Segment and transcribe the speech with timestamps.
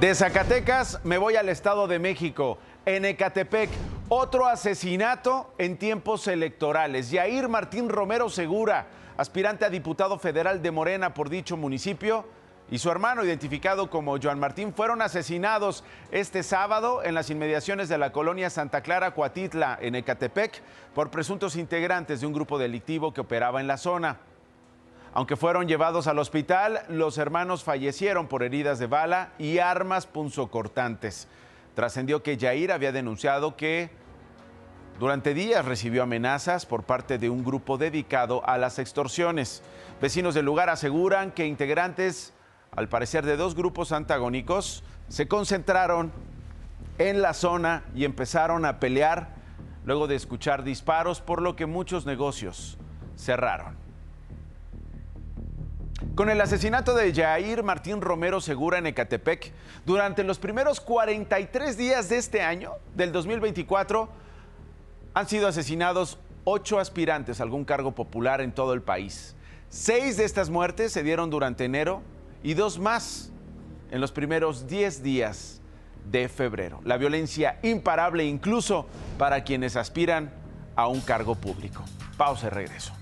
[0.00, 2.58] De Zacatecas me voy al Estado de México.
[2.84, 3.70] En Ecatepec,
[4.08, 7.12] otro asesinato en tiempos electorales.
[7.12, 8.86] Yair Martín Romero Segura,
[9.16, 12.24] aspirante a diputado federal de Morena por dicho municipio,
[12.72, 17.98] y su hermano, identificado como Joan Martín, fueron asesinados este sábado en las inmediaciones de
[17.98, 20.60] la colonia Santa Clara Coatitla, en Ecatepec,
[20.92, 24.18] por presuntos integrantes de un grupo delictivo que operaba en la zona.
[25.14, 31.28] Aunque fueron llevados al hospital, los hermanos fallecieron por heridas de bala y armas punzocortantes.
[31.74, 33.90] Trascendió que Jair había denunciado que
[34.98, 39.62] durante días recibió amenazas por parte de un grupo dedicado a las extorsiones.
[40.02, 42.34] Vecinos del lugar aseguran que integrantes
[42.76, 46.12] al parecer de dos grupos antagónicos, se concentraron
[46.98, 49.34] en la zona y empezaron a pelear
[49.84, 52.78] luego de escuchar disparos, por lo que muchos negocios
[53.16, 53.83] cerraron.
[56.14, 59.52] Con el asesinato de Jair Martín Romero Segura en Ecatepec,
[59.84, 64.08] durante los primeros 43 días de este año, del 2024,
[65.12, 69.34] han sido asesinados ocho aspirantes a algún cargo popular en todo el país.
[69.68, 72.00] Seis de estas muertes se dieron durante enero
[72.44, 73.32] y dos más
[73.90, 75.62] en los primeros 10 días
[76.12, 76.80] de febrero.
[76.84, 78.86] La violencia imparable incluso
[79.18, 80.32] para quienes aspiran
[80.76, 81.82] a un cargo público.
[82.16, 82.92] Pausa y regreso.